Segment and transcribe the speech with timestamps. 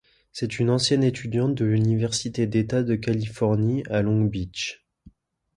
[0.31, 4.83] C’est une ancienne étudiante de l’Université d'État de Californie à Long Beach.